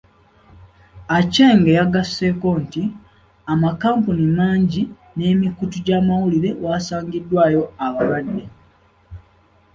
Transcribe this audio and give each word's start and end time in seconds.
Aceng 1.17 1.63
yagasseeko 1.79 2.49
nti, 2.63 2.83
amakampuni 3.53 4.25
mangi 4.37 4.83
n’emikutu 5.17 5.77
gy’amawulire 5.85 6.49
wasangiddwayo 6.63 7.61
abalwadde. 7.85 8.43